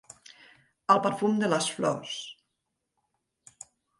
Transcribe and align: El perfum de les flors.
El 0.93 1.01
perfum 1.07 1.35
de 1.43 1.51
les 1.51 1.67
flors. 1.75 2.15